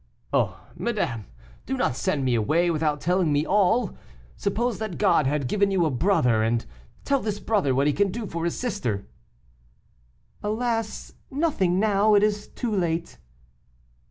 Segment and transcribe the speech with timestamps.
[0.33, 0.59] "Oh!
[0.75, 1.25] madame,
[1.67, 3.95] do not send me away without telling me all.
[4.35, 6.65] Suppose that God had given you a brother, and
[7.05, 9.05] tell this brother what he can do for his sister."
[10.41, 11.13] "Alas!
[11.29, 13.19] nothing now; it is too late."